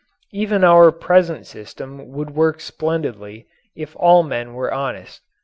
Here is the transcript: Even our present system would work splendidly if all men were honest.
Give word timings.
Even 0.31 0.63
our 0.63 0.91
present 0.91 1.45
system 1.45 2.11
would 2.11 2.31
work 2.31 2.59
splendidly 2.59 3.45
if 3.75 3.95
all 3.97 4.23
men 4.23 4.55
were 4.55 4.73
honest. 4.73 5.21